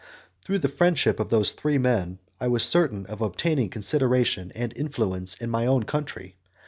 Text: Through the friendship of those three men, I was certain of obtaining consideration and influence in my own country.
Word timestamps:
Through 0.43 0.57
the 0.57 0.67
friendship 0.67 1.19
of 1.19 1.29
those 1.29 1.51
three 1.51 1.77
men, 1.77 2.17
I 2.39 2.47
was 2.47 2.63
certain 2.63 3.05
of 3.05 3.21
obtaining 3.21 3.69
consideration 3.69 4.51
and 4.55 4.75
influence 4.75 5.35
in 5.35 5.51
my 5.51 5.67
own 5.67 5.83
country. 5.83 6.37